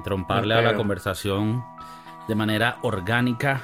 [0.00, 1.62] entromparle a la conversación
[2.26, 3.60] de manera orgánica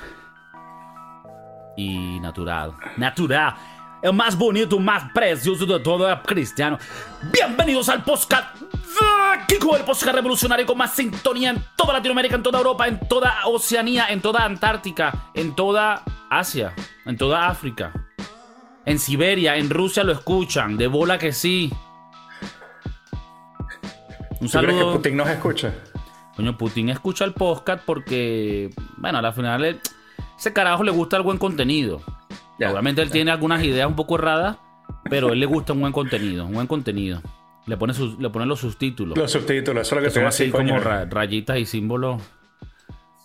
[1.76, 2.74] y natural.
[2.98, 3.54] Natural.
[4.02, 6.78] El más bonito, más precioso de todo es cristiano.
[7.33, 8.54] Bienvenidos al podcast.
[9.48, 13.46] Kiko, el podcast revolucionario con más sintonía en toda Latinoamérica, en toda Europa, en toda
[13.46, 16.75] Oceanía, en toda Antártica, en toda Asia,
[17.07, 17.93] en toda África.
[18.84, 21.73] En Siberia, en Rusia lo escuchan, de bola que sí.
[24.41, 24.93] Un saludo.
[24.93, 25.73] que Putin nos escucha?
[26.37, 29.81] Coño, Putin escucha el podcast porque, bueno, al final
[30.39, 32.03] ese carajo le gusta el buen contenido.
[32.59, 34.59] Obviamente él tiene algunas ideas un poco erradas,
[35.09, 37.23] pero a él le gusta un buen contenido, un buen contenido.
[37.67, 39.17] Le pone, sus, le pone los subtítulos.
[39.17, 42.23] Los subtítulos, eso es lo que, son así como rayitas y símbolos.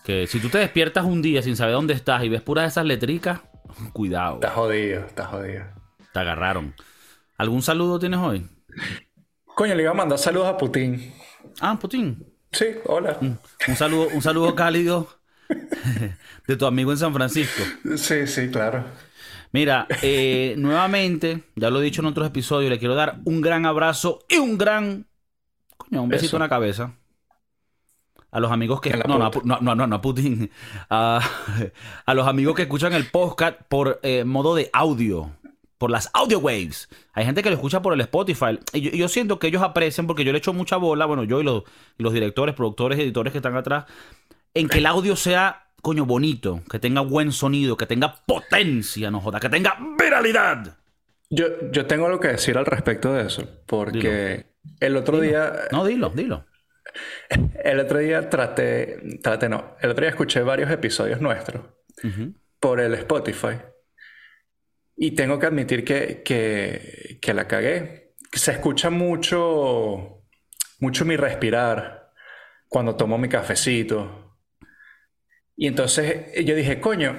[0.03, 2.85] Que si tú te despiertas un día sin saber dónde estás y ves puras esas
[2.85, 3.41] letricas,
[3.93, 4.35] cuidado.
[4.35, 5.65] Está jodido, está jodido.
[6.13, 6.73] Te agarraron.
[7.37, 8.47] ¿Algún saludo tienes hoy?
[9.45, 11.13] Coño, le iba a mandar saludos a Putin.
[11.59, 12.25] Ah, Putin.
[12.51, 13.17] Sí, hola.
[13.21, 15.07] Un, saludo, un saludo cálido
[16.47, 17.63] de tu amigo en San Francisco.
[17.95, 18.83] Sí, sí, claro.
[19.53, 23.65] Mira, eh, nuevamente, ya lo he dicho en otros episodios, le quiero dar un gran
[23.65, 25.07] abrazo y un gran.
[25.77, 26.93] Coño, un besito en la cabeza.
[28.31, 28.91] A los amigos que.
[28.91, 30.49] No, no, no, no, no, Putin.
[30.89, 31.21] A,
[32.13, 35.31] los amigos que escuchan el podcast por eh, modo de audio
[35.81, 36.87] por las audio waves.
[37.11, 38.59] Hay gente que lo escucha por el Spotify.
[38.71, 41.43] Y yo, siento que ellos aprecian, porque yo le echo mucha bola, bueno, yo y
[41.43, 41.63] los,
[41.97, 43.85] los directores, productores, editores que están atrás,
[44.53, 49.21] en que el audio sea, coño, bonito, que tenga buen sonido, que tenga potencia, no
[49.21, 50.77] joda, que tenga viralidad.
[51.31, 55.51] Yo, yo tengo algo que decir al respecto de eso, porque el otro día...
[55.71, 56.45] No, dilo, dilo.
[57.63, 61.63] El otro día traté, traté no, el otro día escuché varios episodios nuestros
[62.59, 63.57] por el Spotify.
[65.03, 66.21] Y tengo que admitir que,
[67.19, 68.13] que, la cagué.
[68.31, 70.21] Se escucha mucho,
[70.79, 72.11] mucho mi respirar
[72.67, 74.37] cuando tomo mi cafecito.
[75.55, 77.15] Y entonces yo dije, coño,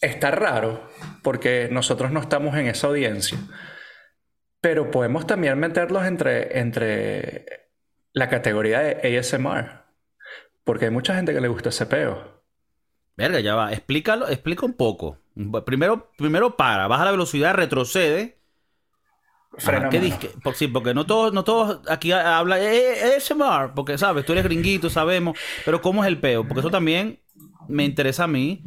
[0.00, 0.88] está raro
[1.22, 3.36] porque nosotros no estamos en esa audiencia.
[4.62, 7.68] Pero podemos también meterlos entre, entre
[8.14, 9.84] la categoría de ASMR.
[10.64, 12.42] Porque hay mucha gente que le gusta ese peo.
[13.18, 13.70] Verga, ya va.
[13.70, 15.18] Explícalo, explica un poco.
[15.64, 18.38] Primero, primero para, baja la velocidad, retrocede.
[19.56, 20.12] Frena ¿qué
[20.54, 24.44] sí, porque no todos, no todos aquí hablan eh, eh mar porque sabes, tú eres
[24.44, 26.46] gringuito, sabemos, pero ¿cómo es el peo?
[26.46, 27.20] Porque eso también
[27.66, 28.62] me interesa a mí.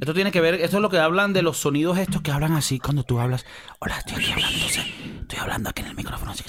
[0.00, 2.52] Esto tiene que ver, esto es lo que hablan de los sonidos estos que hablan
[2.52, 3.44] así cuando tú hablas.
[3.80, 6.30] Hola, estoy aquí hablando, estoy hablando aquí en el micrófono.
[6.32, 6.44] Así,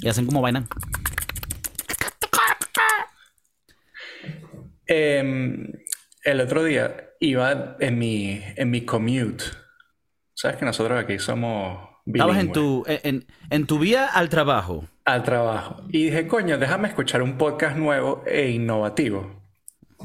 [0.00, 0.68] y hacen como vainan.
[4.86, 5.68] Eh,
[6.24, 9.44] el otro día iba en mi, en mi commute.
[10.34, 14.84] Sabes que nosotros aquí somos Estabas en tu, en, en, tu vía al trabajo.
[15.04, 15.82] Al trabajo.
[15.90, 19.42] Y dije, coño, déjame escuchar un podcast nuevo e innovativo.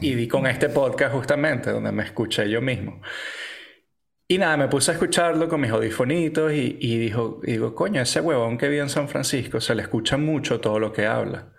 [0.02, 3.02] Y di con este podcast justamente, donde me escuché yo mismo.
[4.28, 8.02] Y nada, me puse a escucharlo con mis audifonitos y, y, dijo, y digo, coño,
[8.02, 11.53] ese huevón que vive en San Francisco se le escucha mucho todo lo que habla.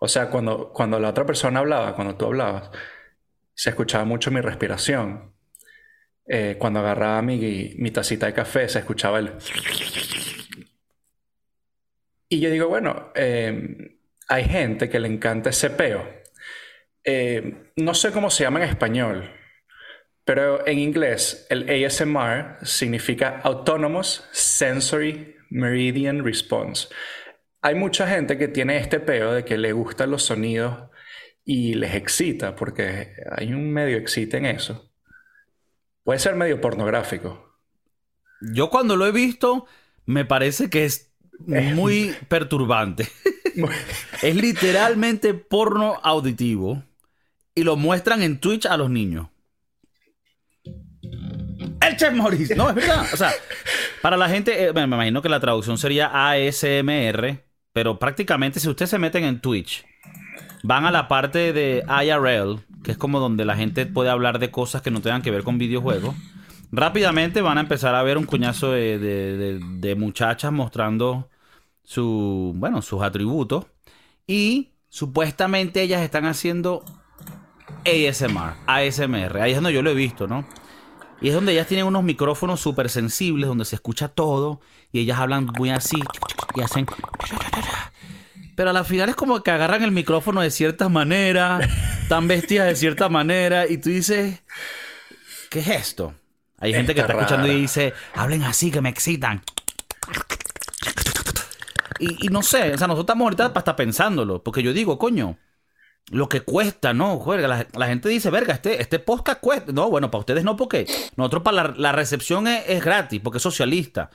[0.00, 2.70] O sea, cuando, cuando la otra persona hablaba, cuando tú hablabas,
[3.58, 5.34] se escuchaba mucho mi respiración.
[6.24, 9.32] Eh, cuando agarraba mi, mi tacita de café, se escuchaba el...
[12.28, 13.98] Y yo digo, bueno, em,
[14.28, 16.08] hay gente que le encanta ese peo.
[17.02, 19.28] Em, no sé cómo se llama en español,
[20.24, 26.94] pero en inglés el ASMR significa Autonomous Sensory Meridian Response.
[27.60, 30.90] Hay mucha gente que tiene este peo de que le gustan los sonidos
[31.50, 34.92] y les excita, porque hay un medio excita en eso.
[36.04, 37.56] Puede ser medio pornográfico.
[38.52, 39.64] Yo cuando lo he visto,
[40.04, 41.10] me parece que es
[41.46, 43.08] muy perturbante.
[44.22, 46.82] es literalmente porno auditivo.
[47.54, 49.28] Y lo muestran en Twitch a los niños.
[50.62, 52.56] El Chef Maurice.
[52.56, 53.06] No, es verdad.
[53.10, 53.32] O sea,
[54.02, 57.42] para la gente, eh, me imagino que la traducción sería ASMR.
[57.72, 59.87] Pero prácticamente, si ustedes se meten en Twitch
[60.62, 64.50] van a la parte de IRL, que es como donde la gente puede hablar de
[64.50, 66.14] cosas que no tengan que ver con videojuegos.
[66.70, 71.28] Rápidamente van a empezar a ver un cuñazo de, muchachas mostrando
[71.82, 73.66] su, bueno, sus atributos.
[74.26, 76.84] Y supuestamente ellas están haciendo
[77.86, 79.40] ASMR, ASMR.
[79.40, 80.46] Ahí es donde yo lo he visto, ¿no?
[81.20, 84.60] Y es donde ellas tienen unos micrófonos súper sensibles, donde se escucha todo.
[84.92, 85.96] Y ellas hablan muy así
[86.54, 86.86] y hacen
[88.58, 91.60] pero a la final es como que agarran el micrófono de cierta manera,
[92.02, 94.42] están vestidas de cierta manera, y tú dices,
[95.48, 96.12] ¿qué es esto?
[96.58, 99.44] Hay gente que está escuchando y dice, hablen así, que me excitan.
[102.00, 105.38] y, no sé, o sea, nosotros estamos ahorita hasta pensándolo, porque yo digo, coño,
[106.10, 107.20] lo que cuesta, ¿no?
[107.20, 109.70] Juega, la, gente dice, verga, este, este podcast cuesta.
[109.70, 110.84] No, bueno, para ustedes no, porque
[111.14, 114.10] nosotros para la, recepción es, gratis, porque es socialista.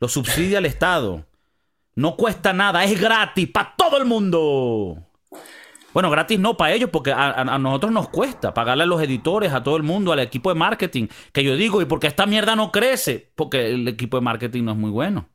[0.00, 1.28] Lo subsidia el Estado.
[1.98, 4.98] No cuesta nada, es gratis para todo el mundo.
[5.92, 9.64] Bueno, gratis no para ellos, porque a, nosotros nos cuesta pagarle a los editores, a
[9.64, 11.08] todo el mundo, al equipo de marketing.
[11.32, 13.32] Que yo digo, ¿y por qué esta mierda no crece?
[13.34, 15.28] Porque el equipo de marketing no es muy bueno.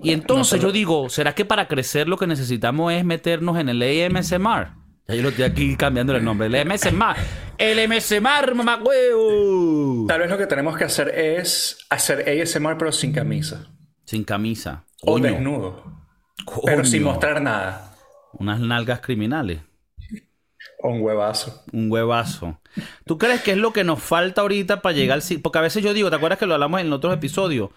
[0.00, 3.82] Y entonces yo digo, ¿será que para crecer lo que necesitamos es meternos en el
[3.82, 4.68] AMSMR?
[5.08, 6.46] Ya yo lo estoy aquí cambiando el nombre.
[6.46, 7.16] El AMSMR.
[7.58, 10.06] El AMSMR, mamá huevo.
[10.06, 13.66] Tal vez lo que tenemos que hacer es hacer ASMR pero sin camisa.
[14.10, 14.82] Sin camisa.
[15.02, 15.84] O desnudo.
[16.64, 17.94] Pero sin mostrar nada.
[18.32, 19.60] Unas nalgas criminales.
[20.80, 21.62] O un huevazo.
[21.70, 22.58] Un huevazo.
[23.04, 25.40] ¿Tú crees que es lo que nos falta ahorita para llegar al...
[25.40, 27.70] Porque a veces yo digo, ¿te acuerdas que lo hablamos en otros episodios?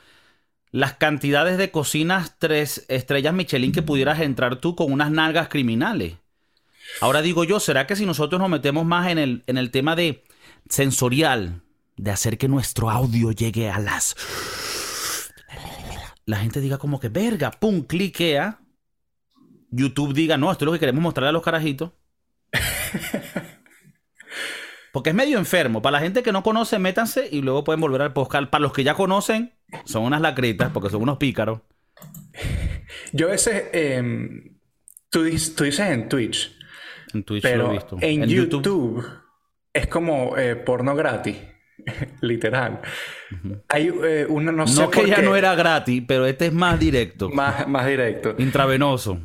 [0.72, 6.16] las cantidades de cocinas tres estrellas Michelin que pudieras entrar tú con unas nalgas criminales.
[7.00, 9.96] Ahora digo yo, ¿será que si nosotros nos metemos más en el, en el tema
[9.96, 10.24] de
[10.68, 11.62] sensorial,
[11.96, 14.16] de hacer que nuestro audio llegue a las...
[16.26, 18.60] La gente diga como que, verga, pum, cliquea.
[19.70, 21.92] YouTube diga, no, esto es lo que queremos mostrarle a los carajitos.
[24.94, 25.82] Porque es medio enfermo.
[25.82, 28.48] Para la gente que no conoce, métanse y luego pueden volver al podcast.
[28.48, 29.54] Para los que ya conocen,
[29.86, 31.62] son unas lacritas porque son unos pícaros.
[33.12, 34.60] Yo a veces, em,
[35.10, 36.56] tú, dices en Twitch.
[37.12, 37.98] En Twitch lo he visto.
[38.02, 39.04] En, YouTube,
[39.74, 41.38] es como eh, porno gratis.
[42.22, 42.82] Literal.
[43.70, 44.82] Hay eh, una no sé.
[44.82, 47.30] No que ya no era gratis, pero este es más directo.
[47.30, 48.36] más, más directo.
[48.38, 49.20] Intravenoso.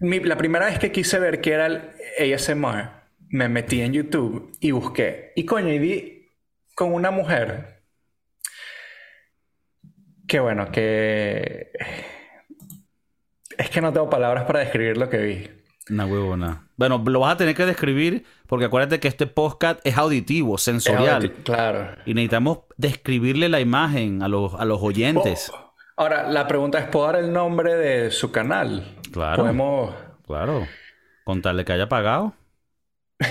[0.00, 2.90] la primera vez que quise ver qué era el ASMR,
[3.28, 5.32] me metí en YouTube y busqué.
[5.36, 6.28] Y coño, y vi
[6.74, 7.82] con una mujer.
[10.26, 11.70] Que bueno, que.
[13.56, 15.55] Es que no tengo palabras para describir lo que vi.
[15.88, 16.68] Una huevona.
[16.76, 21.32] Bueno, lo vas a tener que describir porque acuérdate que este podcast es auditivo, sensorial.
[21.44, 21.96] claro.
[22.04, 25.50] Y necesitamos describirle la imagen a los, a los oyentes.
[25.54, 28.96] Oh, ahora, la pregunta es: ¿puedo dar el nombre de su canal?
[29.12, 29.42] Claro.
[29.44, 29.94] Podemos.
[30.26, 30.66] Claro.
[31.24, 32.34] Contarle que haya pagado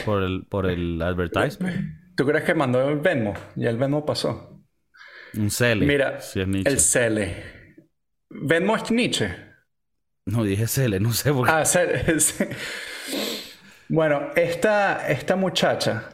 [0.05, 2.15] por el, por el advertisement.
[2.15, 3.33] ¿Tú crees que mandó el Venmo?
[3.55, 4.61] Ya el Venmo pasó.
[5.37, 5.85] Un Cele.
[5.85, 7.43] Mira, el Cele.
[8.29, 9.44] ¿Venmo es Nietzsche?
[10.25, 11.53] No, dije Cele, no sé por qué.
[11.53, 12.03] Ah, Cele.
[13.89, 16.09] bueno, esta, esta muchacha,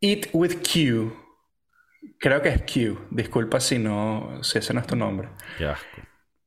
[0.00, 1.12] Eat with Q,
[2.18, 5.28] creo que es Q, disculpa si no, si ese no es tu nombre.
[5.56, 6.02] Qué asco.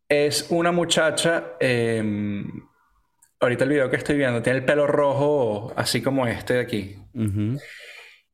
[0.07, 2.43] Es una muchacha eh,
[3.39, 6.95] ahorita el video que estoy viendo tiene el pelo rojo así como este de aquí.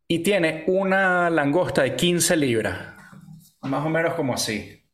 [0.07, 2.93] Y tiene una langosta de 15 libras.
[3.61, 4.84] Más o menos como así.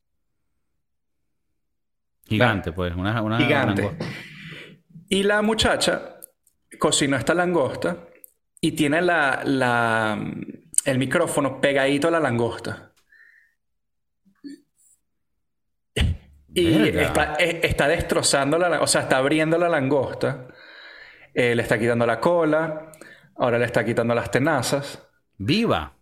[2.32, 2.96] Gigante, pues.
[2.96, 3.92] Una, Gigante.
[5.10, 6.16] Y la muchacha
[6.80, 8.08] cocinó esta langosta
[8.62, 10.18] y tiene la, la,
[10.86, 12.94] el micrófono pegadito a la langosta.
[16.54, 20.48] Y está, eh, está, destrozando la, o sea, está abriendo la langosta,
[21.34, 22.92] eh, le está quitando la cola,
[23.36, 25.06] ahora le está quitando las tenazas.
[25.38, 25.94] ¡Viva!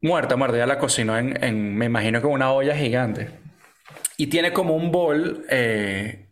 [0.00, 3.39] Muerta, muerta, ya la cocinó en, me imagino que una olla gigante.
[4.20, 6.28] Y tiene como un bol eh,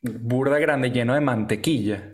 [0.00, 2.10] burda grande lleno de mantequilla.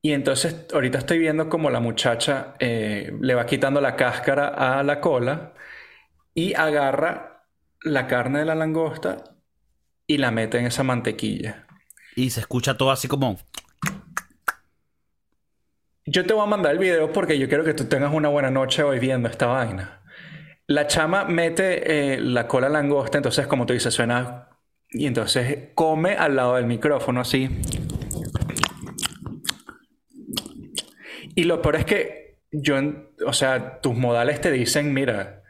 [0.00, 4.98] Y entonces ahorita estoy viendo como la muchacha le va quitando la cáscara a la
[4.98, 5.52] cola
[6.32, 7.44] y agarra
[7.82, 9.36] la carne de la langosta
[10.06, 11.66] y la mete en esa mantequilla.
[12.16, 13.38] Y se escucha todo así como...
[16.06, 18.50] Yo te voy a mandar el video porque yo quiero que tú tengas una buena
[18.50, 20.00] noche hoy viendo esta vaina.
[20.66, 24.48] La chama mete eh, la cola langosta, entonces como tú dices, suena...
[24.96, 27.50] Y entonces come al lado del micrófono así.
[31.34, 32.76] Y lo peor es que yo,
[33.26, 35.42] o sea, tus modales te dicen, mira,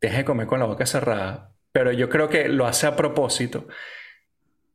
[0.00, 3.68] deje de comer con la boca cerrada pero yo creo que lo hace a propósito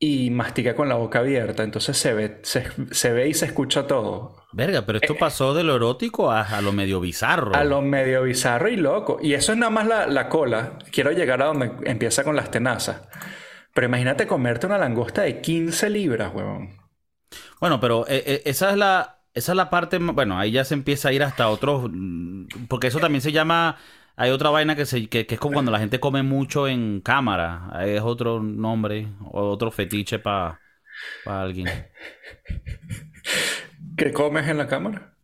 [0.04, 4.36] y mastica con la boca abierta, entonces se ve, se, ve y se escucha todo.
[4.52, 7.54] Verga, pero esto eh, pasó de lo erótico a, lo medio bizarro.
[7.54, 9.20] A lo medio bizarro y loco.
[9.22, 10.80] Y eso es nada más la, cola.
[10.92, 13.04] Quiero llegar a donde empieza con las tenazas.
[13.76, 16.80] Pero imagínate comerte una langosta de 15 libras, huevón.
[17.60, 20.74] Bueno, pero eh, eh, esa es la esa es la parte, bueno, ahí ya se
[20.74, 21.90] empieza a ir hasta otros,
[22.68, 23.78] porque eso también se llama
[24.22, 27.72] hay otra vaina que, se, que, es como cuando la gente come mucho en cámara.
[27.84, 30.60] Es otro nombre, otro fetiche para
[31.26, 31.68] alguien.
[33.98, 35.16] ¿Qué comes en la cámara?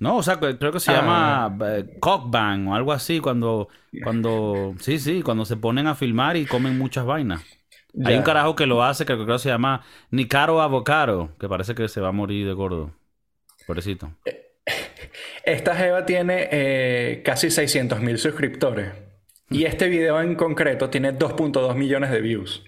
[0.00, 0.94] No, o sea, creo que se Ah.
[1.00, 3.68] llama eh, cockbang o algo así cuando,
[4.02, 7.44] cuando, sí, sí, cuando se ponen a filmar y comen muchas vainas.
[8.06, 11.74] Hay un carajo que lo hace que creo que se llama Nicaro Avocado, que parece
[11.74, 12.90] que se va a morir de gordo.
[13.66, 14.12] Pobrecito.
[15.44, 18.92] Esta Jeva tiene eh, casi 600 mil suscriptores.
[19.50, 22.64] Y este video en concreto tiene 2.2 millones de views.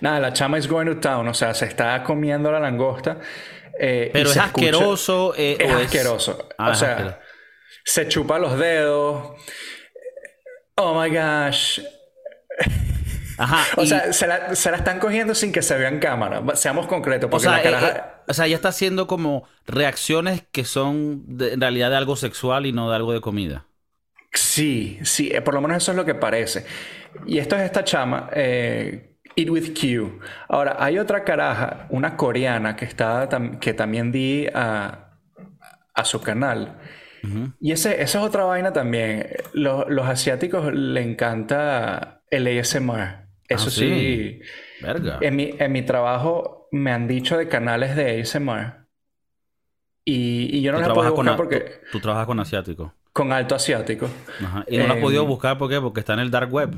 [0.00, 3.20] Nada, la chama is going to town, o sea, se está comiendo la langosta.
[3.80, 5.34] eh, Pero es se escucha- asqueroso.
[5.36, 6.48] eh, Es o asqueroso.
[6.56, 7.18] Ah, o es sea, asqueroso.
[7.84, 9.32] se chupa los dedos.
[10.76, 11.80] Oh my gosh.
[13.38, 13.64] Ajá.
[13.76, 16.42] O y- sea, se la, se la están cogiendo sin que se vea en cámara.
[16.56, 21.24] Seamos concretos, o sea, eh, eh, o sea, ella está haciendo como reacciones que son
[21.38, 23.64] de- en realidad de algo sexual y no de algo de comida.
[24.32, 26.66] Sí, sí, eh, por lo menos eso es lo que parece.
[27.26, 30.20] Y esto es esta chama, eh, Eat with Q.
[30.48, 33.28] Ahora, hay otra caraja, una coreana que, está,
[33.60, 35.16] que también di a,
[35.94, 36.78] a su canal.
[37.60, 39.26] Y ese, esa es otra vaina también.
[39.52, 43.27] Los, los asiáticos le encanta el ASMR.
[43.48, 43.80] Eso Ah, sí.
[43.80, 44.40] sí.
[44.82, 45.18] Verga.
[45.22, 48.86] En mi, en mi trabajo me han dicho de canales de ASMR.
[50.04, 51.60] Y, y yo no puedo trabajas, con, buscar a- porque...
[51.90, 52.92] tú, tú trabajas con asiáticos.
[53.12, 54.08] Con alto asiático.
[54.44, 54.64] Ajá.
[54.68, 55.80] Y no lo has Em, podido buscar ¿por qué?
[55.80, 56.74] porque está en el dark web.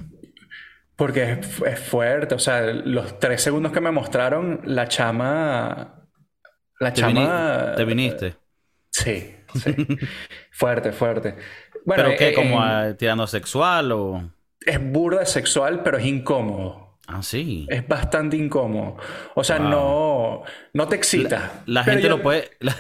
[0.97, 6.07] Porque es, es fuerte, o sea, los tres segundos que me mostraron, la chama.
[6.79, 7.73] La Te, chama.
[7.77, 8.37] te viniste.
[8.91, 9.75] Sí, sí.
[10.51, 11.37] fuerte, fuerte.
[11.85, 12.29] Bueno, ¿Pero qué?
[12.31, 14.31] eh, ¿Como a- tirando sexual o...?
[14.67, 16.97] Es burda sexual, pero es incómodo.
[17.07, 17.67] Ah, sí.
[17.71, 18.97] Es bastante incómodo.
[19.35, 19.69] O sea, Wow.
[19.69, 20.43] no,
[20.75, 21.63] no te excita.
[21.67, 22.51] La gente yo- lo puede...
[22.61, 22.77] la-.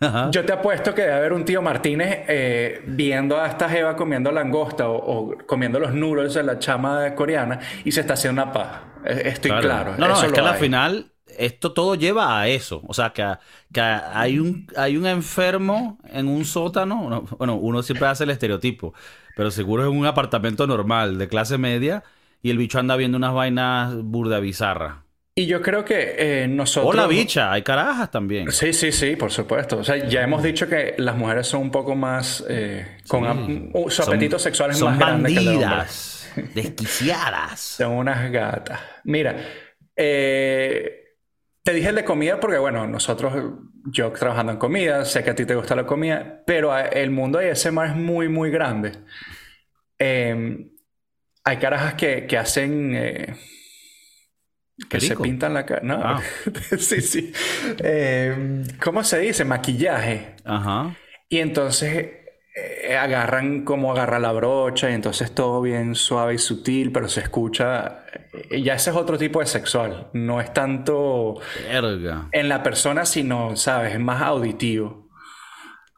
[0.30, 4.30] Yo te apuesto que debe haber un tío Martínez eh, viendo a esta jeva comiendo
[4.30, 8.52] langosta o, o comiendo los noodles de la chama coreana y se está haciendo una
[8.52, 8.84] paja.
[9.04, 9.96] Eh, Estoy claro.
[9.98, 12.80] No, no, eso es que al final esto todo lleva a eso.
[12.86, 13.26] O sea, que,
[13.72, 17.10] que hay, un, hay un enfermo en un sótano.
[17.10, 18.94] no, bueno, uno siempre hace el estereotipo,
[19.38, 22.02] pero seguro es un apartamento normal de clase media
[22.42, 24.96] y el bicho anda viendo unas vainas burda bizarras.
[25.36, 26.92] Y yo creo que eh, nosotros...
[26.92, 28.50] O la bicha, hay carajas también.
[28.50, 29.78] Sí, sí, sí, por supuesto.
[29.78, 32.44] O sea, ya hemos dicho que las mujeres son un poco más...
[32.48, 33.28] eh, con Sí.
[33.28, 35.66] ap- uh, su apetito sexual es más grande que el de hombre.
[35.68, 37.60] bandidas, desquiciadas.
[37.60, 38.80] Son unas gatas.
[39.04, 39.36] Mira,
[39.94, 41.14] eh,
[41.62, 43.32] te dije el de comida porque, bueno, nosotros,
[43.92, 47.38] yo trabajando en comida, sé que a ti te gusta la comida, pero el mundo
[47.38, 48.92] de ASMR es muy, muy grande.
[49.98, 50.70] Eh,
[51.44, 52.94] hay carajas que, que hacen...
[52.94, 53.34] eh,
[54.88, 55.80] que se pintan la cara.
[55.82, 56.22] No, Ah.
[56.78, 57.32] sí, sí.
[57.82, 59.44] Eh, ¿cómo se dice?
[59.44, 60.36] Maquillaje.
[60.44, 60.96] Ajá.
[61.28, 62.08] Y entonces
[62.84, 67.20] eh, agarran como agarra la brocha y entonces todo bien suave y sutil, pero se
[67.20, 68.04] escucha.
[68.50, 70.08] eh, ya ese es otro tipo de sexual.
[70.12, 72.28] No es tanto Verga.
[72.32, 73.94] en la persona, sino, ¿sabes?
[73.94, 75.08] Es más auditivo.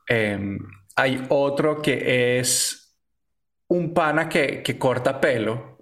[0.08, 0.58] Eh,
[0.96, 2.98] hay otro que es
[3.68, 5.78] un pana que, que corta pelo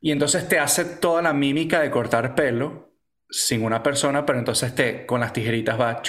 [0.00, 2.92] y entonces te hace toda la mímica de cortar pelo
[3.28, 6.00] sin una persona, pero entonces te con las tijeritas va.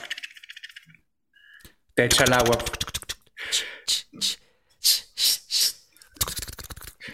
[1.96, 2.58] Te echa el agua.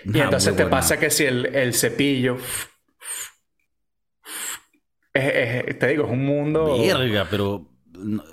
[0.06, 0.78] Y Ah, entonces muy te buena.
[0.78, 2.38] pasa que si el, el cepillo.
[5.14, 6.78] es- es- te digo, es un mundo.
[6.80, 7.70] Verga, pero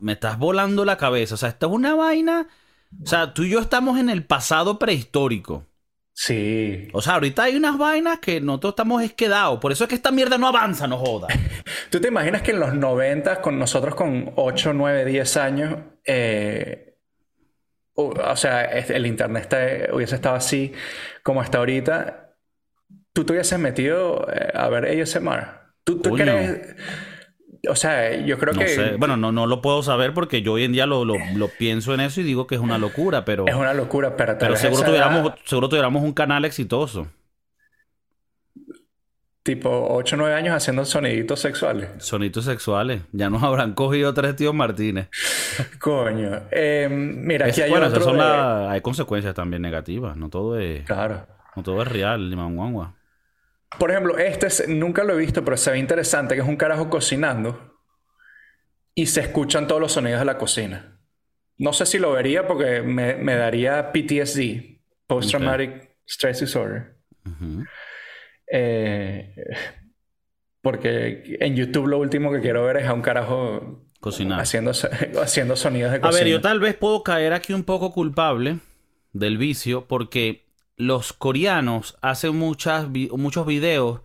[0.00, 1.34] me estás volando la cabeza.
[1.34, 2.48] O sea, esta es una vaina.
[3.02, 5.66] O sea, tú y yo estamos en el pasado prehistórico.
[6.14, 6.88] Sí.
[6.92, 9.58] O sea, ahorita hay unas vainas que nosotros estamos esquedados.
[9.60, 11.28] Por eso es que esta mierda no avanza, no joda.
[11.90, 16.91] ¿Tú te imaginas que en los 90, con nosotros con 8, 9, 10 años, eh,
[17.94, 20.72] o, sea, el internet está- hubiese estado así
[21.22, 22.34] como está ahorita?
[23.12, 25.46] ¿Tú te hubieses metido eh, a ver ASMR?
[25.84, 26.74] ¿Tú, tú crees?
[27.68, 28.96] O sea, yo creo No que sé.
[28.96, 31.94] Bueno, no, no lo puedo saber porque yo hoy en día lo, lo- lo pienso
[31.94, 34.84] en eso y digo que es una locura, pero, es una locura, pero, pero seguro,
[34.84, 37.06] tuviéramos, edad, seguro tuviéramos un canal exitoso.
[39.42, 41.90] Tipo 8, 9 años haciendo soniditos sexuales.
[41.98, 43.02] Sonitos sexuales.
[43.12, 45.08] Ya nos habrán cogido tres tíos Martínez.
[45.80, 46.42] Coño.
[46.50, 50.16] Eh, mira, Es- aquí hay bueno, esas otro son de- la- hay consecuencias también negativas.
[50.16, 51.26] No todo es, Claro.
[51.56, 52.94] no todo es real, ni manguangua.
[53.78, 56.56] Por ejemplo, este es- nunca lo he visto, pero se ve interesante, que es un
[56.56, 57.76] carajo cocinando
[58.94, 60.98] y se escuchan todos los sonidos de la cocina.
[61.58, 66.96] No sé si lo vería porque me, me daría PTSD, Post Traumatic Stress Disorder.
[67.24, 67.64] Ujú.
[68.54, 69.34] Eh,
[70.60, 74.40] porque en YouTube lo último que quiero ver es a un carajo Cocinar.
[74.40, 74.72] haciendo,
[75.22, 76.24] haciendo sonidos de A cocina.
[76.24, 78.58] ver, yo tal vez puedo caer aquí un poco culpable
[79.12, 84.00] del vicio porque los coreanos hacen muchas, muchos videos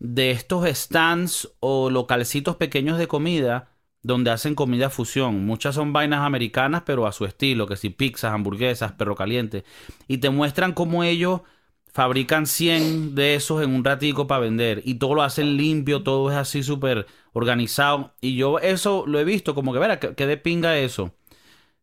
[0.00, 3.70] de estos stands o localcitos pequeños de comida
[4.02, 5.44] donde hacen comida fusión.
[5.44, 9.64] Muchas son vainas americanas, pero a su estilo, que si pizzas, hamburguesas, perro caliente.
[10.06, 11.40] Y te muestran cómo ellos
[11.98, 14.82] fabrican 100 de esos en un ratico para vender.
[14.84, 18.14] Y todo lo hacen limpio, todo es así súper organizado.
[18.20, 21.12] Y yo eso lo he visto como que, verá, que, de pinga eso.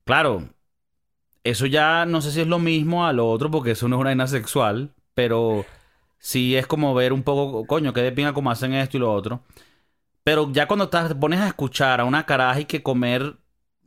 [0.05, 0.47] Claro,
[1.43, 3.99] eso ya no sé si es lo mismo a lo otro, porque eso no es
[4.01, 5.65] una vaina sexual, pero
[6.19, 9.11] sí es como ver un poco, coño, que de pinga como hacen esto y lo
[9.13, 9.43] otro.
[10.23, 13.37] Pero ya cuando te pones a escuchar a una caraja y que comer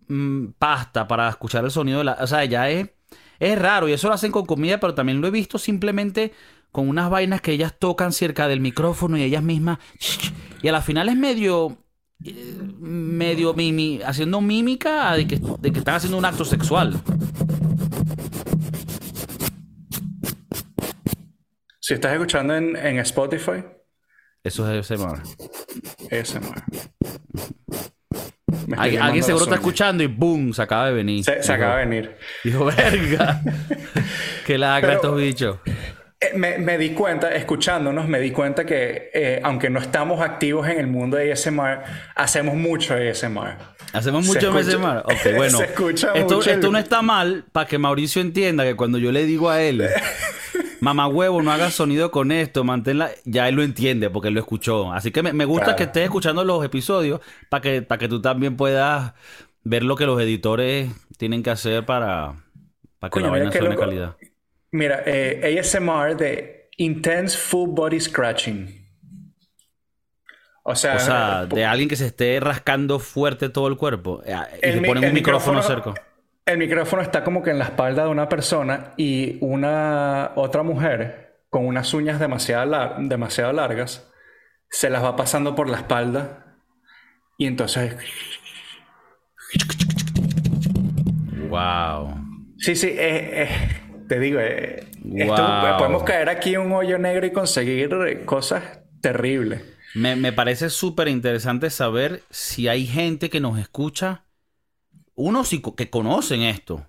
[0.09, 2.19] mm, pasta para escuchar el sonido de la...
[2.21, 2.91] O sea, ya es,
[3.39, 6.33] es raro y eso lo hacen con comida, pero también lo he visto simplemente
[6.73, 9.79] con unas vainas que ellas tocan cerca del micrófono y ellas mismas...
[10.61, 11.79] Y a la final es medio...
[12.79, 17.01] medio mimi, haciendo mímica de que, de que están haciendo un acto sexual.
[21.81, 23.65] Si estás escuchando en, en Spotify,
[24.45, 25.23] eso es ASMR.
[26.11, 26.63] ASMR.
[28.77, 30.53] Alguien seguro está escuchando y ¡boom!
[30.53, 31.25] Se acaba de venir.
[31.25, 32.17] Se, acaba de venir.
[32.45, 33.43] Dijo, verga.
[34.47, 35.59] Qué lagra estos bichos.
[36.21, 40.79] Eh, me, di cuenta, escuchándonos, me di cuenta que eh, aunque no estamos activos en
[40.81, 41.85] el mundo de ASMR,
[42.17, 43.57] hacemos mucho ASMR.
[43.93, 45.03] Hacemos mucho ASMR.
[45.05, 45.61] Ok, bueno.
[46.15, 49.63] esto, esto no está mal para que Mauricio entienda que cuando yo le digo a
[49.63, 49.89] él
[50.81, 53.11] mamá huevo, no hagas sonido con esto, manténla.
[53.25, 54.93] Ya él lo entiende porque él lo escuchó.
[54.93, 58.57] Así que me, gusta que estés escuchando los episodios para que, para que tú también
[58.57, 59.15] puedas
[59.65, 62.35] ver lo que los editores tienen que hacer para,
[62.99, 64.17] para que la vaina suene calidad.
[64.71, 68.87] Mira, eh, ASMR de Intense Full Body Scratching.
[70.63, 74.23] O sea, de alguien que se esté rascando fuerte todo el cuerpo.
[74.27, 75.95] Eh, y le ponen un micrófono cerca
[76.49, 81.43] el micrófono está como que en la espalda de una persona y una otra mujer
[81.51, 84.11] con unas uñas demasiado, demasiado largas
[84.71, 86.57] se las va pasando por la espalda
[87.37, 87.95] y entonces...
[91.51, 92.15] Wow.
[92.59, 93.49] Sí, sí, eh, eh,
[94.09, 94.87] te digo, eh,
[95.79, 99.63] podemos caer aquí en un hoyo negro y conseguir cosas terribles.
[99.95, 104.25] Me, me parece súper interesante saber si hay gente que nos escucha
[105.19, 106.87] unos que conocen esto.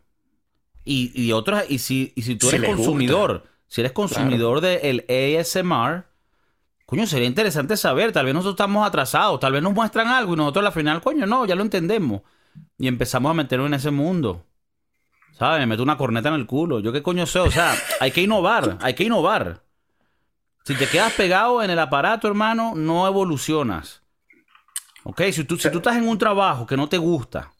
[0.85, 6.05] Y, y otros, y si, y si tú eres consumidor, si eres consumidor del ASMR,
[6.85, 8.11] coño, sería interesante saber.
[8.11, 11.25] Tal vez nosotros estamos atrasados, tal vez nos muestran algo y nosotros al final, coño,
[11.25, 12.21] no, ya lo entendemos.
[12.77, 14.45] Y empezamos a meternos en ese mundo.
[15.37, 15.59] ¿Sabes?
[15.59, 16.79] Me meto una corneta en el culo.
[16.79, 17.39] ¿Yo qué coño sé?
[17.39, 19.63] O sea, hay que innovar, hay que innovar.
[20.65, 24.03] Si te quedas pegado en el aparato, hermano, no evolucionas.
[25.03, 25.21] ¿Ok?
[25.31, 27.53] Si tú, si tú estás en un trabajo que no te gusta,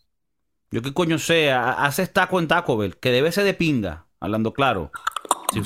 [0.71, 4.53] yo qué coño sé, haces taco en Taco Bell, que debe ser de pinga, hablando
[4.53, 4.91] claro.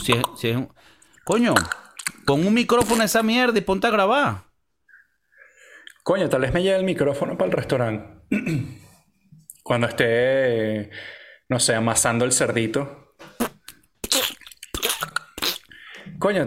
[0.04, 0.14] Si,
[0.48, 0.58] es,
[1.26, 1.54] Coño,
[2.26, 4.44] pon un micrófono a esa mierda y ponte a grabar.
[6.04, 8.26] Coño, tal vez me lleve el micrófono para el restaurante.
[9.64, 10.90] Cuando esté,
[11.48, 13.16] no sé, amasando el cerdito.
[16.20, 16.46] Coño,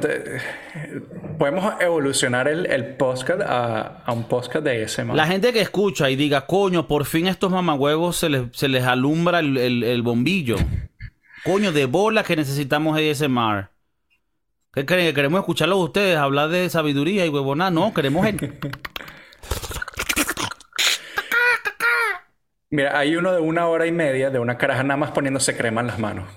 [1.37, 5.15] podemos evolucionar el, el podcast a, un podcast de ASMR.
[5.15, 8.85] La gente que escucha y diga, coño, por fin estos mamagüevos se les, se les
[8.85, 10.57] alumbra el, bombillo.
[11.45, 13.69] Coño, de bola que necesitamos ASMR.
[14.73, 15.07] ¿Qué creen?
[15.07, 17.71] ¿Que queremos escucharlo a ustedes hablar de sabiduría y huevonada?
[17.71, 18.37] No, queremos el...
[22.71, 25.83] Mira, hay uno de una hora y media de una caraja nada más poniéndose crema
[25.83, 26.29] en las manos.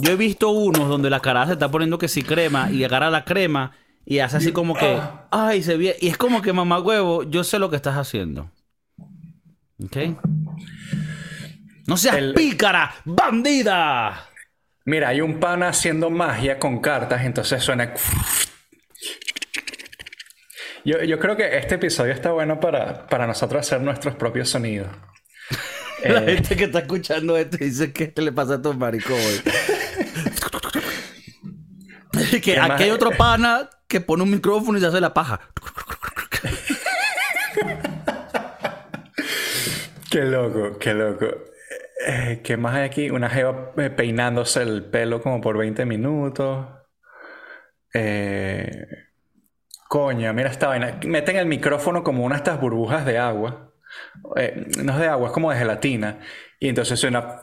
[0.00, 3.10] Yo he visto unos donde la cara se está poniendo que sí crema y agarra
[3.10, 3.72] la crema
[4.04, 4.98] y hace así como que,
[5.30, 5.96] ay, se ve.
[6.00, 8.50] Y es como que, mamá huevo, yo sé lo que estás haciendo.
[9.84, 9.96] ¿Ok?
[11.86, 14.28] No seas pícara, bandida.
[14.84, 17.92] Mira, hay un pana haciendo magia con cartas, entonces suena.
[20.84, 24.88] Yo, yo creo que este episodio está bueno para, para nosotros hacer nuestros propios sonidos.
[26.04, 29.42] La eh, gente que está escuchando esto dice que le pasa a estos maricones.
[32.42, 35.40] que aquí hay otro pana que pone un micrófono y se hace la paja.
[40.10, 41.26] qué loco, qué loco.
[42.06, 43.10] Eh, ¿Qué más hay aquí?
[43.10, 46.66] Una jeva eh, peinándose el pelo como por 20 minutos.
[47.92, 48.86] Eh,
[49.88, 51.00] coño, mira esta vaina.
[51.04, 53.72] Meten el micrófono como una de estas burbujas de agua.
[54.34, 56.20] no es de agua, es como de gelatina.
[56.60, 57.40] Y entonces suena.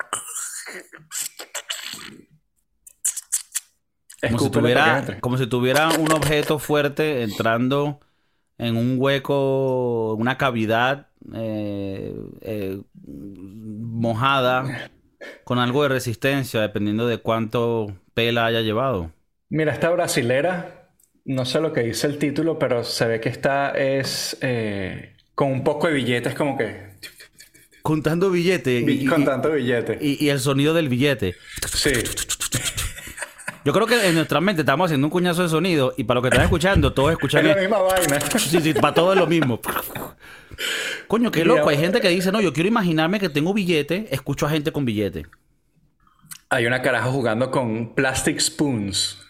[4.22, 8.00] Como si, tuviera, como si tuviera un objeto fuerte entrando
[8.58, 14.90] en un hueco, una cavidad eh, eh, mojada
[15.44, 19.12] con algo de resistencia, dependiendo de cuánto pela haya llevado.
[19.50, 20.86] Mira, esta brasilera
[21.26, 25.52] no sé lo que dice el título, pero se ve que está es eh, con
[25.52, 26.96] un poco de billetes como que...
[27.82, 28.88] Contando billetes.
[28.88, 29.98] Y, contando billetes.
[30.02, 31.36] Y, el sonido del billete.
[31.68, 31.92] Sí.
[33.66, 36.22] Yo creo que en nuestra mente estamos haciendo un cuñazo de sonido y para lo
[36.22, 37.48] que están escuchando, todos escuchan...
[37.48, 38.22] Es la misma vaina.
[38.38, 39.60] Sí, sí, para todo es lo mismo.
[41.08, 41.68] Coño, qué loco.
[41.70, 44.86] Hay gente que dice, no, yo quiero imaginarme que tengo billete, escucho a gente con
[44.86, 45.26] billete.
[46.50, 49.26] Hay una caraja jugando con plastic spoons.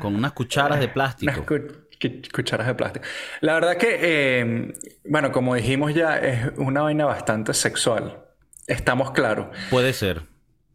[0.00, 1.32] Con unas cucharas de plástico.
[1.32, 3.06] Unas cucharas de plástico.
[3.42, 4.74] La verdad que, eh,
[5.04, 8.24] bueno, como dijimos ya, es una vaina bastante sexual.
[8.66, 9.56] Estamos claros.
[9.70, 10.33] Puede ser.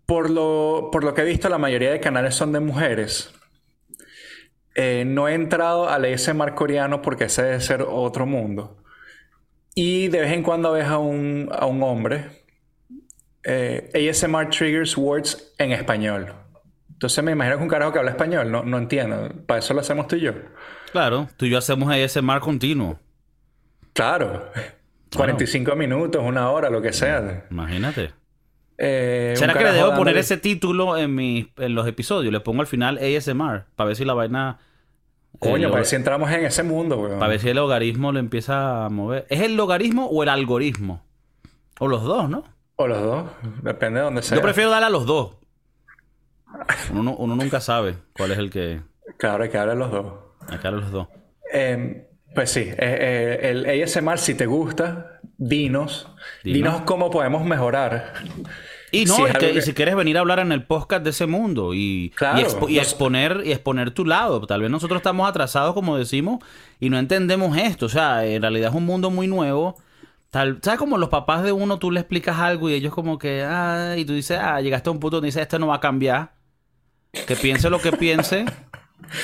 [0.10, 3.32] Por lo, por lo que he visto, la mayoría de canales son de mujeres.
[4.74, 8.84] Eh, no he entrado al ASMR coreano porque ese debe ser otro mundo.
[9.76, 12.43] Y de vez en cuando ves a un, a un hombre.
[13.43, 16.34] Eh, ASMR triggers words en español.
[16.91, 19.30] Entonces me imagino que un carajo que habla español, no, no entiendo.
[19.45, 20.34] Para eso lo hacemos tú y yo.
[20.91, 23.00] Claro, tú y yo hacemos ASMR continuo.
[23.93, 24.50] Claro.
[25.15, 27.45] 45 minutos, una hora, lo que sea.
[27.52, 28.17] Imagínate.
[28.82, 32.32] Eh, ¿Será que le debo poner ese título en, mi, en los episodios?
[32.32, 34.60] Le pongo al final ASMR para ver si la vaina.
[35.38, 37.20] Coño, para ver si entramos en ese mundo, weón.
[37.20, 39.26] Para ver si el logaritmo lo empieza a mover.
[39.30, 41.04] ¿Es el logaritmo o el algoritmo?
[41.80, 42.46] O los dos, ¿no?
[42.78, 43.30] O los dos.
[43.62, 44.38] Depende de dónde sea.
[44.38, 45.36] Yo prefiero darle a los dos.
[46.94, 48.82] Uno, nunca sabe cuál es el que.
[49.18, 50.13] Claro, hay que darle a los dos.
[50.48, 51.08] Hay que darle a los dos.
[51.52, 56.08] Em, pues sí, eh, eh, el ASMR, si te gusta, dinos.
[56.43, 58.13] Dinos, cómo podemos mejorar.
[58.91, 62.13] Y no, si si quieres venir a hablar en el podcast de ese mundo y,
[62.67, 64.45] y, exponer, y exponer tu lado.
[64.45, 66.43] Tal vez nosotros estamos atrasados, como decimos,
[66.80, 67.86] y no entendemos esto.
[67.86, 69.75] O sea, en realidad es un mundo muy nuevo.
[70.32, 73.43] Tal, ¿Sabes como los papás de uno tú le explicas algo y ellos como que,
[73.43, 75.80] ah, y tú dices, ah, llegaste a un punto donde dices, esto no va a
[75.80, 76.34] cambiar.
[77.25, 78.45] Que piense lo que piense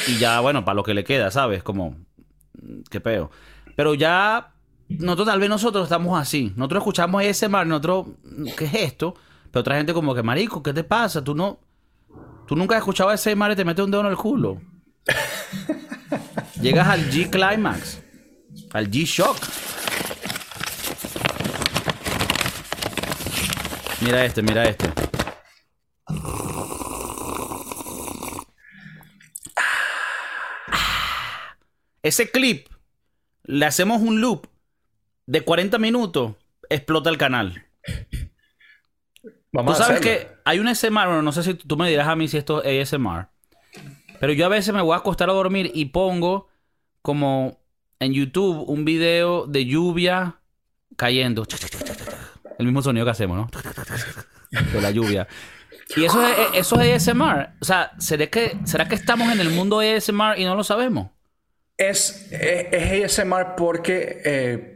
[0.08, 1.64] y ya, bueno, para lo que le queda, ¿sabes?
[1.64, 1.96] Como,
[2.90, 3.30] qué peo.
[3.76, 4.55] Pero ya,
[4.88, 6.54] nosotros, tal vez nosotros estamos así.
[6.56, 8.08] Nosotros escuchamos ese mar, nosotros,
[8.58, 9.16] ¿qué es esto?
[9.52, 11.24] Pero otra gente como que, marico, ¿qué te pasa?
[11.24, 11.60] Tú no,
[12.48, 14.62] tú nunca has escuchado ese mar y te metes un dedo en el culo.
[16.62, 18.02] Llegas al G Climax,
[18.74, 19.38] al G Shock.
[24.02, 24.92] Mira este, mira este.
[32.04, 32.68] Ese clip,
[33.46, 34.48] le hacemos un loop
[35.26, 36.36] de 40 minutos,
[36.70, 37.66] explota el canal.
[39.52, 42.16] Vamos tú sabes que hay un ASMR, bueno, no sé si tú me dirás a
[42.16, 43.28] mí si esto es ASMR,
[44.20, 46.50] pero yo a veces me voy a acostar a dormir y pongo
[47.02, 47.60] como
[48.00, 50.40] en YouTube un video de lluvia
[50.98, 51.46] cayendo.
[52.58, 53.50] El mismo sonido que hacemos, ¿no?
[54.74, 55.28] De la lluvia.
[55.96, 57.50] Y eso es, eso es ASMR.
[57.62, 60.64] O sea, ¿será que, ¿será que estamos en el mundo de ASMR y no lo
[60.64, 61.12] sabemos?
[61.78, 64.75] Es, es, ASMR porque eh,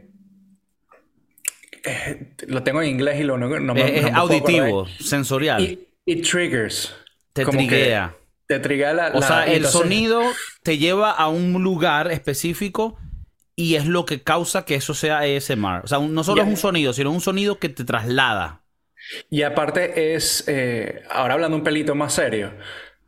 [1.84, 5.78] eh, lo tengo en inglés y lo no, no Es, auditivo, sensorial.
[6.04, 6.94] Y, triggers.
[7.32, 8.14] Te triguea.
[8.46, 9.12] Te triguea la...
[9.14, 10.22] O sea, el sonido
[10.62, 12.98] te lleva a un lugar específico
[13.54, 15.82] y es lo que causa que eso sea ASMR.
[15.84, 18.62] O sea, no solo es un sonido, sino un sonido que te traslada.
[19.28, 22.52] Y aparte es, eh, ahora hablando un pelito más serio,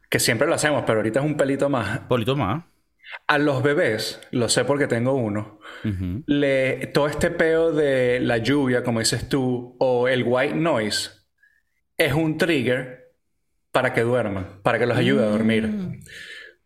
[0.09, 2.01] que siempre lo hacemos, pero ahorita es un pelito más.
[2.01, 2.65] Pelito más.
[3.27, 5.59] A los bebés, lo sé porque tengo uno,
[6.27, 11.11] le, todo este peo de la lluvia, como dices tú, o el white noise,
[11.97, 13.13] es un trigger
[13.71, 15.67] para que duerman, para que los ayude a dormir.
[15.67, 16.01] Mm.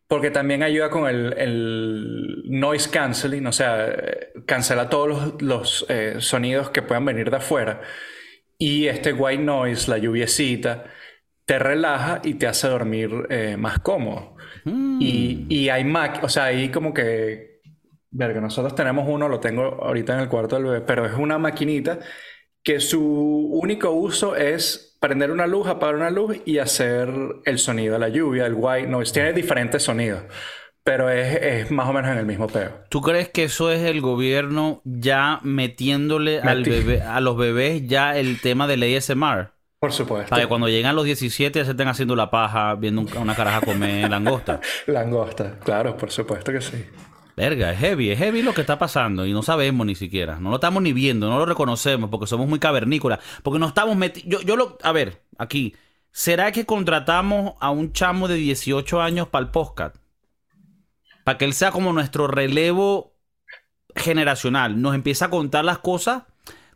[0.08, 3.92] Porque también ayuda con el, noise canceling, o sea,
[4.46, 7.80] cancela todos los, eh, sonidos que puedan venir de afuera.
[8.56, 10.84] Y este white noise, la lluviecita,
[11.44, 14.35] te relaja y te hace dormir eh, más cómodo.
[14.66, 14.98] Mm.
[15.00, 17.60] Y, hay Mac, o sea, ahí como que,
[18.10, 21.38] verga, nosotros tenemos uno, lo tengo ahorita en el cuarto del bebé, pero es una
[21.38, 22.00] maquinita
[22.62, 27.08] que su único uso es prender una luz, apagar una luz y hacer
[27.44, 29.12] el sonido de la lluvia, el white noise.
[29.12, 30.24] Tiene diferentes sonidos,
[30.82, 32.80] pero es, más o menos en el mismo peo.
[32.88, 38.18] ¿Tú crees que eso es el gobierno ya metiéndole al bebé, a los bebés ya
[38.18, 39.55] el tema del ASMR?
[39.86, 40.30] Por supuesto.
[40.30, 43.60] Para que cuando llegan los 17 ya se estén haciendo la paja viendo una caraja
[43.60, 44.60] comer langosta.
[44.88, 46.84] langosta, claro, por supuesto que sí.
[47.36, 50.40] Verga, es heavy, es heavy lo que está pasando y no sabemos ni siquiera.
[50.40, 53.20] No lo estamos ni viendo, no lo reconocemos porque somos muy cavernícolas.
[53.44, 54.28] Porque no estamos metidos.
[54.28, 54.76] Yo, yo lo.
[54.82, 55.76] A ver, aquí.
[56.10, 59.94] ¿Será que contratamos a un chamo de 18 años para el podcast?
[61.22, 63.14] Para que él sea como nuestro relevo
[63.94, 64.82] generacional.
[64.82, 66.24] Nos empieza a contar las cosas,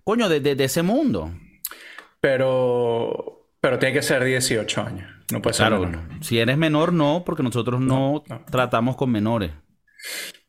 [0.05, 1.33] coño, de, de ese mundo.
[2.21, 3.49] Pero.
[3.61, 5.11] Pero tiene que ser 18 años.
[5.33, 6.03] No puede ser Claro, menor.
[6.23, 8.45] si eres menor, no, porque nosotros no, no.
[8.51, 9.53] tratamos con menores.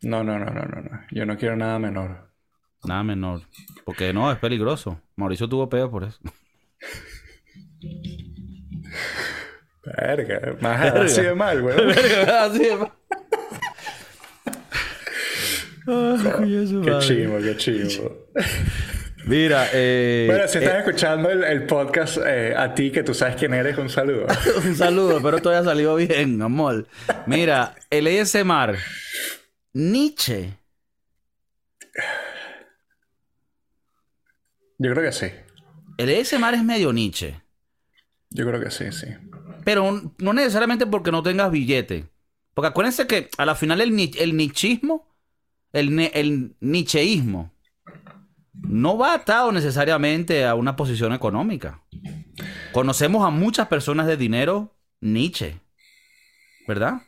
[0.01, 0.89] No, no, no, no, no, no.
[1.11, 2.31] Yo no quiero nada menor.
[2.85, 3.41] Nada menor.
[3.85, 4.99] Porque no, es peligroso.
[5.15, 6.19] Mauricio tuvo peo por eso.
[9.83, 11.75] Verga, más así de mal, güey.
[15.85, 18.27] Qué chivo, qué chivo.
[19.31, 23.13] Mira, eh, Bueno, si estás eh, escuchando el, el podcast, eh, a ti que tú
[23.13, 24.27] sabes quién eres, un saludo.
[24.65, 26.85] un saludo, pero todo haya salido bien, amor.
[27.27, 28.77] Mira, el ASMR.
[29.71, 30.53] Nietzsche.
[34.77, 35.27] Yo creo que sí.
[35.97, 37.41] El ASMR es medio Nietzsche.
[38.31, 39.07] Yo creo que sí, sí.
[39.63, 42.05] Pero no necesariamente porque no tengas billete.
[42.53, 45.07] Porque acuérdense que a la final el, ni- el nichismo,
[45.71, 47.50] el, el nicheísmo,
[48.53, 51.81] no va atado necesariamente a una posición económica.
[52.73, 55.59] Conocemos a muchas personas de dinero Nietzsche.
[56.67, 57.01] ¿Verdad?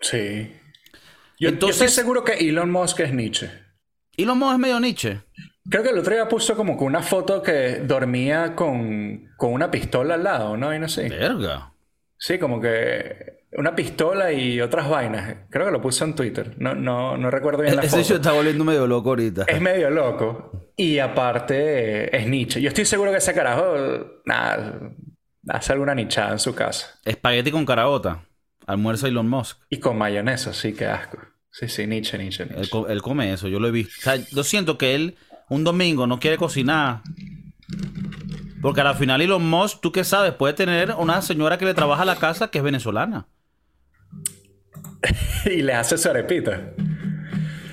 [0.00, 0.52] Sí.
[0.52, 0.58] Yo,
[1.38, 3.50] yo Entonces- estoy seguro que Elon Musk es Nietzsche.
[4.16, 5.20] Elon Musk es medio Nietzsche.
[5.68, 9.70] Creo que el otro día puso como que una foto que dormía con, con una
[9.70, 10.74] pistola al lado, ¿no?
[10.74, 11.08] Y no sé.
[11.08, 11.72] Verga.
[12.18, 15.36] Sí, como que una pistola y otras vainas.
[15.50, 16.54] Creo que lo puso en Twitter.
[16.58, 18.14] No, no, no recuerdo bien la Ese foto.
[18.16, 19.44] está volviendo medio loco ahorita.
[19.46, 20.70] Es medio loco.
[20.76, 22.60] Y aparte eh, es Nietzsche.
[22.60, 23.74] Yo estoy seguro que ese carajo,
[24.24, 24.80] nada,
[25.48, 26.98] hace alguna nichada en su casa.
[27.04, 28.24] Espagueti con caraota.
[28.66, 29.58] Almuerzo Elon Musk.
[29.70, 31.18] Y con mayonesa, sí, qué asco.
[31.50, 32.70] Sí, sí, Nietzsche, Nietzsche, Él, Nietzsche.
[32.70, 33.94] co- él come eso, yo lo he visto.
[34.00, 35.16] O sea, yo siento que él
[35.48, 37.00] un domingo no quiere cocinar.
[38.60, 41.74] Porque a la final Elon Musk, tú qué sabes, puede tener una señora que le
[41.74, 43.26] trabaja a la casa que es venezolana.
[45.46, 46.72] y le hace su arepita.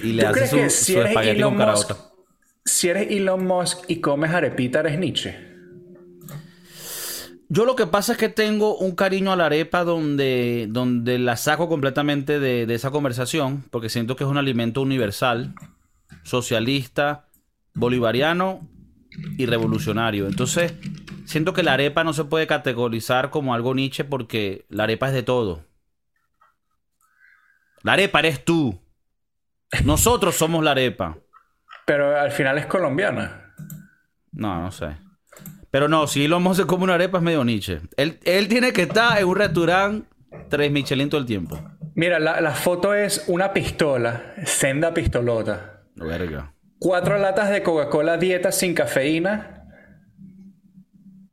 [0.01, 1.91] Y le ¿Tú hace crees su, que si su eres Elon con Musk,
[2.65, 5.53] si eres Elon Musk y comes arepita, eres Nietzsche?
[7.49, 11.37] Yo lo que pasa es que tengo un cariño a la arepa donde, donde la
[11.37, 15.53] saco completamente de, de esa conversación, porque siento que es un alimento universal,
[16.23, 17.27] socialista,
[17.75, 18.67] bolivariano
[19.37, 20.27] y revolucionario.
[20.27, 20.73] Entonces,
[21.25, 25.13] siento que la arepa no se puede categorizar como algo Nietzsche porque la arepa es
[25.13, 25.63] de todo.
[27.83, 28.81] La arepa eres tú.
[29.83, 31.17] Nosotros somos la arepa.
[31.85, 33.53] Pero al final es colombiana.
[34.31, 34.97] No, no sé.
[35.69, 37.81] Pero no, si Elon Musk se come una arepa es medio Nietzsche.
[37.97, 40.07] Él, él tiene que estar en un restaurante
[40.49, 41.59] tres Michelin todo el tiempo.
[41.95, 45.81] Mira, la, la foto es una pistola, senda pistolota.
[45.95, 46.53] Verga.
[46.79, 49.65] Cuatro latas de Coca-Cola dieta sin cafeína.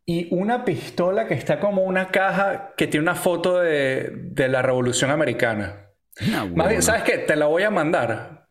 [0.05, 4.61] Y una pistola que está como una caja que tiene una foto de, de la
[4.63, 5.90] Revolución Americana.
[6.55, 6.83] Más bien.
[6.83, 7.19] ¿sabes qué?
[7.19, 8.47] Te la voy a mandar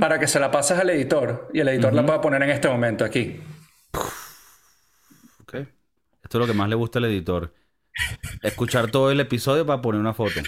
[0.00, 1.48] para que se la pases al editor.
[1.54, 3.40] Y el editor la pueda poner en este momento aquí.
[5.42, 5.54] Ok.
[5.54, 5.66] Esto
[6.24, 7.54] es lo que más le gusta al editor.
[8.42, 10.40] Escuchar todo el episodio para poner una foto.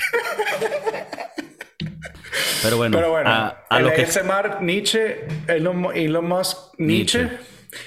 [2.62, 4.02] Pero bueno, Pero bueno, a, a el los que...
[4.02, 7.22] ASMR, Nietzsche, Elon, Elon Musk, Nietzsche.
[7.22, 7.38] Nietzsche.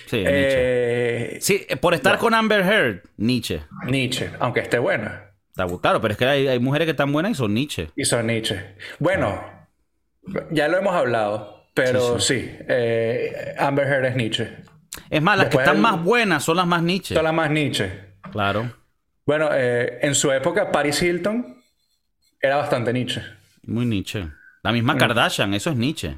[0.07, 0.25] Sí, Nietzsche.
[0.25, 3.61] eh, Sí, por estar con Amber Heard, Nietzsche.
[3.85, 5.32] Nietzsche, aunque esté buena.
[5.55, 7.89] Claro, pero es que hay, hay mujeres que están buenas y son Nietzsche.
[7.95, 8.75] Y son Nietzsche.
[8.99, 9.39] Bueno,
[10.51, 14.49] ya lo hemos hablado, pero sí, eh, Amber Heard es Nietzsche.
[15.09, 17.13] Es más, las Después que están el- más buenas son las más Nietzsche.
[17.15, 17.91] Son las más Nietzsche.
[18.31, 18.71] Claro.
[19.25, 21.61] Bueno, eh, en su época, Paris Hilton
[22.41, 23.21] era bastante Nietzsche.
[23.63, 24.27] Muy Nietzsche.
[24.63, 24.73] La Mm.
[24.73, 26.17] misma Kardashian, eso es Nietzsche.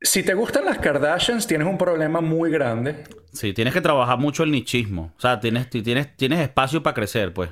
[0.00, 3.04] Si te gustan las Kardashians, tienes un problema muy grande.
[3.32, 5.12] Sí, tienes que trabajar mucho el nichismo.
[5.16, 7.50] O sea, tienes, ti- tienes, tienes espacio para crecer, pues.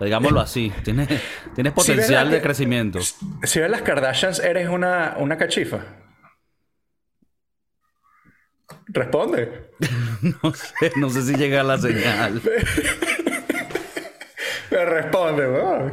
[0.00, 0.72] Digámoslo así.
[0.82, 1.08] Tienes,
[1.54, 2.98] tienes potencial ¿verdad de crecimiento.
[3.44, 5.80] Si ves las Kardashians, eres una, una cachifa.
[8.86, 9.70] Responde.
[10.42, 12.40] No sé, no sé si llega la señal.
[14.70, 15.92] Responde, weón.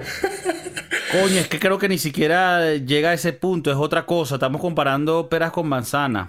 [1.12, 3.72] Coño, es que creo que ni siquiera llega a ese punto.
[3.72, 4.36] Es otra cosa.
[4.36, 6.28] Estamos comparando peras con manzanas.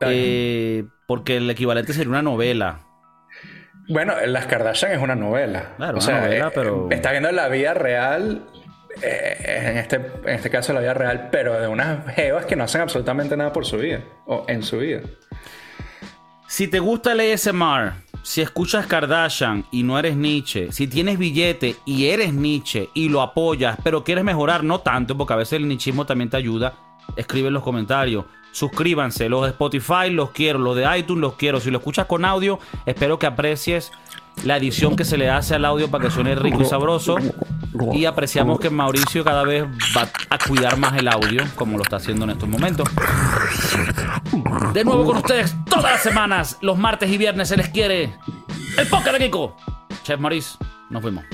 [0.00, 2.80] Eh, porque el equivalente sería una novela.
[3.88, 5.74] Bueno, Las Kardashian es una novela.
[5.76, 8.42] Claro, o una novela, eh, pero- Está viendo la vida real,
[9.02, 12.64] eh, en, este, en este caso la vida real, pero de unas jevas que no
[12.64, 15.00] hacen absolutamente nada por su vida, o en su vida.
[16.48, 21.76] Si te gusta el ASMR, si escuchas Kardashian y no eres Nietzsche, si tienes billete
[21.84, 25.68] y eres Nietzsche y lo apoyas, pero quieres mejorar, no tanto, porque a veces el
[25.68, 26.74] nichismo también te ayuda,
[27.16, 28.24] escribe en los comentarios.
[28.56, 31.60] Suscríbanse, los de Spotify los quiero, los de iTunes los quiero.
[31.60, 33.92] Si lo escuchas con audio, espero que aprecies
[34.44, 37.16] la edición que se le hace al audio para que suene rico y sabroso.
[37.92, 39.64] Y apreciamos que Mauricio cada vez
[39.94, 42.88] va a cuidar más el audio, como lo está haciendo en estos momentos.
[44.72, 48.16] De nuevo con ustedes todas las semanas, los martes y viernes se les quiere.
[48.78, 49.54] El podcast de Kiko.
[50.02, 50.56] Chef Maurice,
[50.88, 51.26] nos vemos.